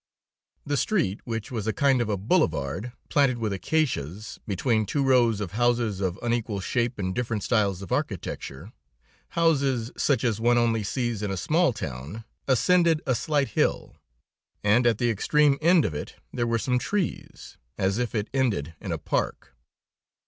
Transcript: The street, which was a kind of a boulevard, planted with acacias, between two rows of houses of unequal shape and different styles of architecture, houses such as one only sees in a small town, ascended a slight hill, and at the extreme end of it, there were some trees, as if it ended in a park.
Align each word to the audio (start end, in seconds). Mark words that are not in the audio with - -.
The 0.65 0.77
street, 0.77 1.19
which 1.25 1.51
was 1.51 1.67
a 1.67 1.73
kind 1.73 2.01
of 2.01 2.09
a 2.09 2.17
boulevard, 2.17 2.91
planted 3.09 3.37
with 3.37 3.53
acacias, 3.53 4.39
between 4.47 4.83
two 4.87 5.03
rows 5.03 5.39
of 5.39 5.51
houses 5.51 6.01
of 6.01 6.17
unequal 6.23 6.59
shape 6.59 6.97
and 6.97 7.13
different 7.13 7.43
styles 7.43 7.83
of 7.83 7.91
architecture, 7.91 8.73
houses 9.37 9.91
such 9.95 10.23
as 10.23 10.41
one 10.41 10.57
only 10.57 10.81
sees 10.81 11.21
in 11.21 11.29
a 11.29 11.37
small 11.37 11.71
town, 11.71 12.23
ascended 12.47 13.03
a 13.05 13.13
slight 13.13 13.49
hill, 13.49 13.95
and 14.63 14.87
at 14.87 14.97
the 14.97 15.11
extreme 15.11 15.59
end 15.61 15.85
of 15.85 15.93
it, 15.93 16.15
there 16.33 16.47
were 16.47 16.57
some 16.57 16.79
trees, 16.79 17.57
as 17.77 17.99
if 17.99 18.15
it 18.15 18.27
ended 18.33 18.73
in 18.81 18.91
a 18.91 18.97
park. 18.97 19.53